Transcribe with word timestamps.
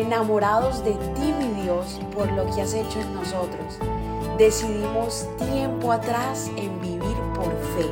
enamorados 0.00 0.84
de 0.84 0.92
ti, 0.92 1.32
mi 1.38 1.62
Dios, 1.62 2.00
por 2.14 2.30
lo 2.32 2.46
que 2.54 2.62
has 2.62 2.74
hecho 2.74 3.00
en 3.00 3.14
nosotros. 3.14 3.78
Decidimos 4.38 5.28
tiempo 5.38 5.92
atrás 5.92 6.50
en 6.56 6.80
vivir 6.80 7.16
por 7.34 7.50
fe 7.76 7.86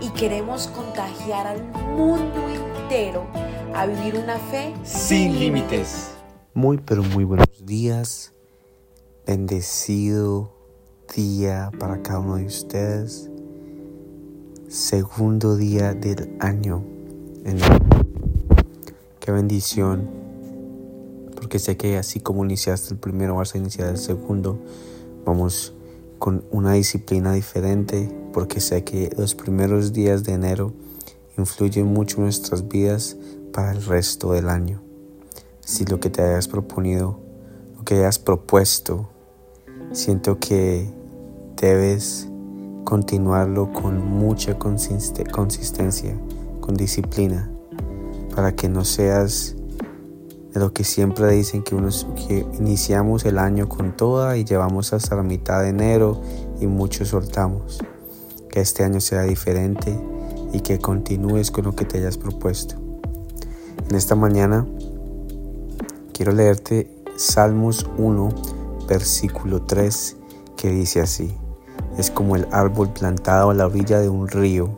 y 0.00 0.08
queremos 0.10 0.66
contagiar 0.68 1.46
al 1.46 1.62
mundo 1.96 2.48
entero 2.48 3.26
a 3.74 3.86
vivir 3.86 4.16
una 4.16 4.38
fe 4.38 4.74
sin 4.82 5.38
límites. 5.38 6.10
Muy, 6.52 6.78
pero 6.78 7.02
muy 7.02 7.24
buenos 7.24 7.64
días. 7.64 8.32
Bendecido 9.26 10.52
día 11.14 11.70
para 11.78 12.02
cada 12.02 12.20
uno 12.20 12.36
de 12.36 12.46
ustedes. 12.46 13.30
Segundo 14.68 15.56
día 15.56 15.94
del 15.94 16.36
año. 16.40 16.84
Qué 19.20 19.32
bendición. 19.32 20.23
Porque 21.54 21.66
sé 21.66 21.76
que 21.76 21.96
así 21.98 22.18
como 22.18 22.44
iniciaste 22.44 22.94
el 22.94 22.98
primero, 22.98 23.36
vas 23.36 23.54
a 23.54 23.58
iniciar 23.58 23.88
el 23.88 23.98
segundo. 23.98 24.58
Vamos 25.24 25.72
con 26.18 26.44
una 26.50 26.72
disciplina 26.72 27.32
diferente. 27.32 28.12
Porque 28.32 28.58
sé 28.58 28.82
que 28.82 29.14
los 29.16 29.36
primeros 29.36 29.92
días 29.92 30.24
de 30.24 30.32
enero 30.32 30.72
influyen 31.38 31.86
mucho 31.86 32.16
en 32.16 32.24
nuestras 32.24 32.66
vidas 32.66 33.16
para 33.52 33.70
el 33.70 33.84
resto 33.84 34.32
del 34.32 34.48
año. 34.48 34.82
Si 35.60 35.84
lo 35.84 36.00
que 36.00 36.10
te 36.10 36.22
hayas 36.22 36.48
proponido, 36.48 37.20
lo 37.76 37.84
que 37.84 37.98
hayas 37.98 38.18
propuesto, 38.18 39.08
siento 39.92 40.40
que 40.40 40.90
debes 41.54 42.26
continuarlo 42.82 43.72
con 43.72 44.04
mucha 44.04 44.58
consistencia, 44.58 46.18
con 46.60 46.74
disciplina, 46.74 47.48
para 48.34 48.56
que 48.56 48.68
no 48.68 48.84
seas 48.84 49.54
de 50.54 50.60
lo 50.60 50.72
que 50.72 50.84
siempre 50.84 51.28
dicen 51.32 51.64
que, 51.64 51.74
unos, 51.74 52.06
que 52.28 52.46
iniciamos 52.60 53.24
el 53.24 53.38
año 53.38 53.68
con 53.68 53.96
toda 53.96 54.36
y 54.36 54.44
llevamos 54.44 54.92
hasta 54.92 55.16
la 55.16 55.24
mitad 55.24 55.60
de 55.62 55.70
enero 55.70 56.20
y 56.60 56.68
muchos 56.68 57.08
soltamos. 57.08 57.80
Que 58.48 58.60
este 58.60 58.84
año 58.84 59.00
sea 59.00 59.22
diferente 59.22 59.98
y 60.52 60.60
que 60.60 60.78
continúes 60.78 61.50
con 61.50 61.64
lo 61.64 61.74
que 61.74 61.84
te 61.84 61.98
hayas 61.98 62.16
propuesto. 62.16 62.76
En 63.90 63.96
esta 63.96 64.14
mañana 64.14 64.64
quiero 66.12 66.30
leerte 66.30 66.88
Salmos 67.16 67.90
1, 67.98 68.28
versículo 68.88 69.62
3, 69.62 70.16
que 70.56 70.70
dice 70.70 71.00
así. 71.00 71.36
Es 71.98 72.12
como 72.12 72.36
el 72.36 72.46
árbol 72.52 72.90
plantado 72.90 73.50
a 73.50 73.54
la 73.54 73.66
orilla 73.66 73.98
de 73.98 74.08
un 74.08 74.28
río, 74.28 74.70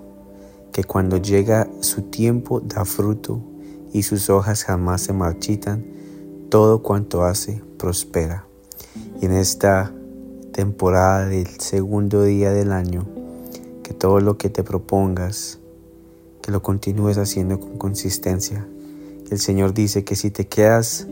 que 0.73 0.85
cuando 0.85 1.19
llega 1.19 1.69
su 1.81 2.03
tiempo 2.03 2.61
da 2.61 2.87
fruto 2.87 3.56
y 3.97 4.03
sus 4.03 4.29
hojas 4.29 4.65
jamás 4.65 5.01
se 5.01 5.15
marchitan, 5.15 5.83
todo 6.51 6.83
cuanto 6.83 7.25
hace 7.25 7.63
prospera. 7.79 8.47
Y 9.23 9.25
en 9.25 9.33
esta 9.33 9.91
temporada 10.53 11.25
del 11.25 11.49
segundo 11.61 12.23
día 12.23 12.53
del 12.53 12.73
año, 12.73 13.07
que 13.83 13.95
todo 13.95 14.21
lo 14.21 14.37
que 14.37 14.51
te 14.51 14.63
propongas, 14.63 15.61
que 16.43 16.53
lo 16.53 16.61
continúes 16.61 17.17
haciendo 17.17 17.59
con 17.59 17.79
consistencia, 17.79 18.69
el 19.31 19.39
Señor 19.39 19.73
dice 19.73 20.05
que 20.05 20.15
si 20.15 20.31
te 20.31 20.47
quedas 20.47 21.07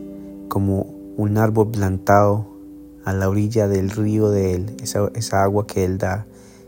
como 0.47 0.81
un 1.17 1.39
árbol 1.39 1.71
plantado 1.71 2.45
a 3.03 3.13
la 3.13 3.27
orilla 3.27 3.67
del 3.67 3.89
río 3.89 4.29
de 4.29 4.53
Él, 4.53 4.77
esa, 4.83 5.41
agua 5.43 5.65
que 5.65 5.85
Él 5.85 5.97
da, 5.97 6.27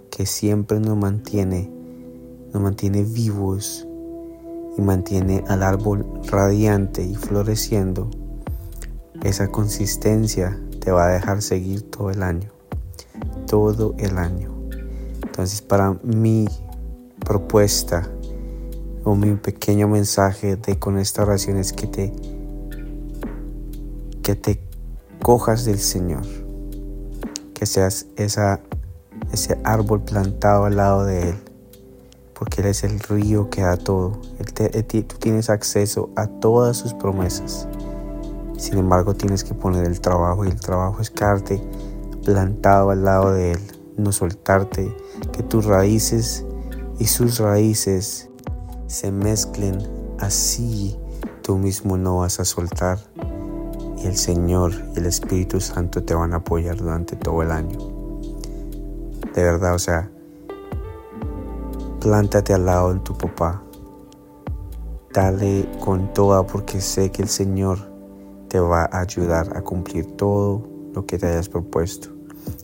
que 0.09 0.25
siempre 0.25 0.79
nos 0.79 0.97
mantiene, 0.97 1.69
nos 2.53 2.63
mantiene 2.63 3.03
vivos 3.03 3.86
y 4.77 4.81
mantiene 4.81 5.43
al 5.47 5.63
árbol 5.63 6.05
radiante 6.29 7.03
y 7.03 7.15
floreciendo, 7.15 8.09
esa 9.23 9.47
consistencia 9.47 10.59
te 10.79 10.91
va 10.91 11.07
a 11.07 11.11
dejar 11.11 11.41
seguir 11.41 11.89
todo 11.89 12.11
el 12.11 12.21
año, 12.21 12.51
todo 13.47 13.95
el 13.97 14.17
año. 14.17 14.53
Entonces 15.23 15.61
para 15.61 15.97
mi 16.03 16.47
propuesta 17.25 18.07
o 19.03 19.15
mi 19.15 19.35
pequeño 19.35 19.87
mensaje 19.87 20.55
de 20.55 20.77
con 20.79 20.97
esta 20.97 21.23
oración 21.23 21.57
es 21.57 21.73
que 21.73 21.87
te 21.87 22.13
que 24.27 24.35
te 24.35 24.59
cojas 25.21 25.63
del 25.63 25.79
Señor, 25.79 26.25
que 27.53 27.65
seas 27.65 28.07
esa, 28.17 28.59
ese 29.31 29.57
árbol 29.63 30.01
plantado 30.01 30.65
al 30.65 30.75
lado 30.75 31.05
de 31.05 31.29
Él, 31.29 31.35
porque 32.37 32.61
Él 32.61 32.67
es 32.67 32.83
el 32.83 32.99
río 32.99 33.49
que 33.49 33.61
da 33.61 33.77
todo. 33.77 34.11
tú 34.11 35.17
tienes 35.19 35.49
acceso 35.49 36.09
a 36.15 36.27
todas 36.27 36.77
sus 36.77 36.93
promesas. 36.93 37.67
Sin 38.57 38.77
embargo, 38.77 39.15
tienes 39.15 39.43
que 39.43 39.53
poner 39.53 39.85
el 39.85 39.99
trabajo 40.01 40.45
y 40.45 40.49
el 40.49 40.59
trabajo 40.59 41.01
es 41.01 41.09
quedarte 41.09 41.61
plantado 42.23 42.91
al 42.91 43.03
lado 43.03 43.31
de 43.33 43.53
Él, 43.53 43.59
no 43.97 44.11
soltarte, 44.11 44.95
que 45.31 45.43
tus 45.43 45.65
raíces 45.65 46.45
y 46.99 47.05
sus 47.05 47.39
raíces 47.39 48.29
se 48.87 49.11
mezclen, 49.11 49.79
así 50.19 50.97
tú 51.41 51.57
mismo 51.57 51.97
no 51.97 52.17
vas 52.17 52.39
a 52.39 52.45
soltar 52.45 52.99
y 53.97 54.05
el 54.05 54.15
Señor 54.15 54.73
y 54.95 54.99
el 54.99 55.05
Espíritu 55.05 55.59
Santo 55.59 56.03
te 56.03 56.13
van 56.13 56.33
a 56.33 56.37
apoyar 56.37 56.77
durante 56.77 57.15
todo 57.15 57.41
el 57.41 57.51
año. 57.51 57.77
De 59.33 59.43
verdad, 59.43 59.73
o 59.75 59.79
sea, 59.79 60.11
plántate 62.07 62.53
al 62.53 62.65
lado 62.65 62.93
de 62.93 63.01
tu 63.01 63.17
papá. 63.17 63.61
Dale 65.13 65.67
con 65.83 66.13
toda 66.13 66.47
porque 66.47 66.79
sé 66.79 67.11
que 67.11 67.21
el 67.21 67.27
Señor 67.27 67.79
te 68.47 68.61
va 68.61 68.87
a 68.89 69.01
ayudar 69.01 69.57
a 69.57 69.61
cumplir 69.61 70.15
todo 70.15 70.65
lo 70.93 71.05
que 71.05 71.17
te 71.17 71.27
hayas 71.27 71.49
propuesto. 71.49 72.07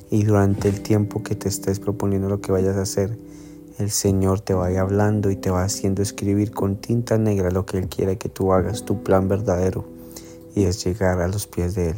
Y 0.09 0.23
durante 0.23 0.69
el 0.69 0.81
tiempo 0.81 1.23
que 1.23 1.35
te 1.35 1.49
estés 1.49 1.81
proponiendo 1.81 2.29
lo 2.29 2.39
que 2.39 2.53
vayas 2.53 2.77
a 2.77 2.83
hacer, 2.83 3.17
el 3.79 3.91
Señor 3.91 4.39
te 4.39 4.53
vaya 4.53 4.79
hablando 4.79 5.29
y 5.29 5.35
te 5.35 5.49
va 5.49 5.65
haciendo 5.65 6.01
escribir 6.01 6.51
con 6.51 6.77
tinta 6.77 7.17
negra 7.17 7.51
lo 7.51 7.65
que 7.65 7.79
Él 7.79 7.89
quiere 7.89 8.17
que 8.17 8.29
tú 8.29 8.53
hagas, 8.53 8.85
tu 8.85 9.03
plan 9.03 9.27
verdadero, 9.27 9.83
y 10.55 10.63
es 10.63 10.85
llegar 10.85 11.19
a 11.19 11.27
los 11.27 11.47
pies 11.47 11.75
de 11.75 11.89
Él. 11.89 11.97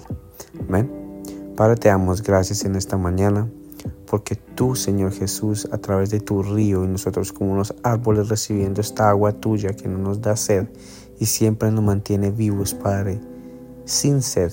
Amén. 0.67 0.91
Padre, 1.55 1.75
te 1.75 1.89
damos 1.89 2.23
gracias 2.23 2.65
en 2.65 2.75
esta 2.75 2.97
mañana, 2.97 3.47
porque 4.07 4.39
tú, 4.55 4.75
Señor 4.75 5.11
Jesús, 5.11 5.67
a 5.71 5.77
través 5.77 6.09
de 6.09 6.19
tu 6.19 6.41
río 6.41 6.83
y 6.83 6.87
nosotros 6.87 7.33
como 7.33 7.53
unos 7.53 7.75
árboles 7.83 8.29
recibiendo 8.29 8.81
esta 8.81 9.09
agua 9.09 9.33
tuya 9.33 9.73
que 9.73 9.87
no 9.87 9.97
nos 9.97 10.21
da 10.21 10.35
sed 10.35 10.67
y 11.19 11.25
siempre 11.25 11.69
nos 11.71 11.83
mantiene 11.83 12.31
vivos, 12.31 12.73
Padre, 12.73 13.19
sin 13.85 14.21
sed. 14.21 14.51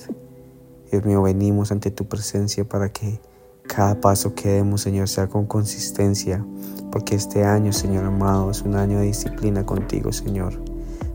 Dios 0.91 1.05
mío, 1.05 1.23
venimos 1.23 1.71
ante 1.71 1.89
tu 1.89 2.07
presencia 2.07 2.67
para 2.67 2.91
que 2.91 3.19
cada 3.63 3.99
paso 3.99 4.35
que 4.35 4.49
demos, 4.49 4.81
Señor, 4.81 5.07
sea 5.07 5.27
con 5.27 5.45
consistencia, 5.45 6.45
porque 6.91 7.15
este 7.15 7.43
año, 7.43 7.73
Señor 7.73 8.03
amado, 8.05 8.51
es 8.51 8.61
un 8.61 8.75
año 8.75 8.99
de 8.99 9.05
disciplina 9.05 9.65
contigo, 9.65 10.11
Señor. 10.11 10.53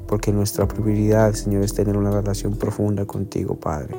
Porque 0.09 0.33
nuestra 0.33 0.67
prioridad, 0.67 1.35
Señor, 1.35 1.63
es 1.63 1.75
tener 1.75 1.97
una 1.97 2.11
relación 2.11 2.57
profunda 2.57 3.05
contigo, 3.05 3.55
Padre. 3.55 3.95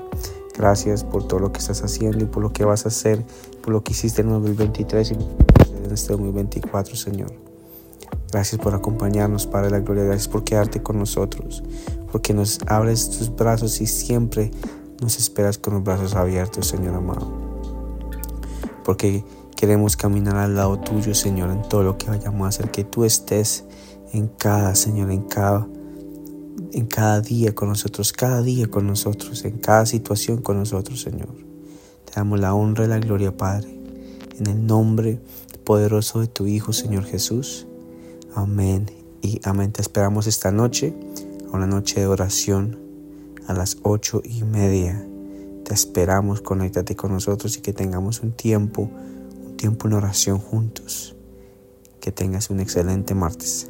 Gracias 0.59 1.03
por 1.03 1.27
todo 1.27 1.39
lo 1.39 1.51
que 1.51 1.59
estás 1.59 1.81
haciendo 1.83 2.23
y 2.23 2.27
por 2.27 2.43
lo 2.43 2.53
que 2.53 2.65
vas 2.65 2.85
a 2.85 2.89
hacer, 2.89 3.25
por 3.63 3.73
lo 3.73 3.83
que 3.83 3.93
hiciste 3.93 4.21
en 4.21 4.27
el 4.27 4.33
2023 4.33 5.11
y 5.11 5.13
en 5.13 5.91
este 5.91 6.13
2024, 6.13 6.95
Señor. 6.95 7.33
Gracias 8.31 8.61
por 8.61 8.75
acompañarnos, 8.75 9.47
Padre 9.47 9.67
de 9.67 9.71
la 9.71 9.79
Gloria. 9.79 10.03
Gracias 10.03 10.27
por 10.27 10.43
quedarte 10.43 10.83
con 10.83 10.99
nosotros, 10.99 11.63
porque 12.11 12.35
nos 12.35 12.59
abres 12.67 13.09
tus 13.09 13.35
brazos 13.35 13.81
y 13.81 13.87
siempre 13.87 14.51
nos 15.01 15.17
esperas 15.17 15.57
con 15.57 15.73
los 15.73 15.83
brazos 15.83 16.13
abiertos, 16.13 16.67
Señor 16.67 16.93
amado 16.93 17.49
porque 18.89 19.23
queremos 19.55 19.95
caminar 19.95 20.35
al 20.37 20.55
lado 20.55 20.79
tuyo, 20.79 21.13
Señor, 21.13 21.51
en 21.51 21.61
todo 21.61 21.83
lo 21.83 21.99
que 21.99 22.07
vayamos 22.07 22.43
a 22.43 22.49
hacer, 22.49 22.71
que 22.71 22.83
tú 22.83 23.05
estés 23.05 23.65
en 24.13 24.27
cada, 24.29 24.73
Señor, 24.73 25.11
en 25.11 25.21
cada, 25.21 25.67
en 26.73 26.85
cada 26.87 27.21
día 27.21 27.53
con 27.55 27.69
nosotros, 27.69 28.13
cada 28.13 28.41
día 28.41 28.67
con 28.67 28.87
nosotros, 28.87 29.45
en 29.45 29.57
cada 29.57 29.85
situación 29.85 30.41
con 30.41 30.57
nosotros, 30.57 31.01
Señor. 31.01 31.35
Te 32.05 32.13
damos 32.15 32.39
la 32.39 32.53
honra 32.53 32.85
y 32.85 32.87
la 32.87 32.99
gloria, 32.99 33.35
Padre, 33.35 33.69
en 34.37 34.47
el 34.47 34.65
nombre 34.65 35.19
poderoso 35.63 36.21
de 36.21 36.27
tu 36.27 36.47
Hijo, 36.47 36.73
Señor 36.73 37.05
Jesús. 37.05 37.67
Amén 38.35 38.91
y 39.21 39.39
amén. 39.43 39.71
Te 39.71 39.81
esperamos 39.81 40.27
esta 40.27 40.51
noche, 40.51 40.93
a 41.51 41.57
una 41.57 41.67
noche 41.67 41.99
de 41.99 42.07
oración, 42.07 42.79
a 43.47 43.53
las 43.53 43.77
ocho 43.83 44.21
y 44.23 44.43
media 44.43 45.05
te 45.69 45.75
esperamos, 45.75 46.41
conéctate 46.41 46.95
con 46.95 47.11
nosotros 47.11 47.55
y 47.57 47.61
que 47.61 47.73
tengamos 47.73 48.23
un 48.23 48.31
tiempo, 48.31 48.89
un 49.45 49.55
tiempo 49.55 49.87
en 49.87 49.93
oración 49.93 50.39
juntos. 50.39 51.15
Que 52.01 52.11
tengas 52.11 52.49
un 52.49 52.59
excelente 52.59 53.13
martes. 53.13 53.69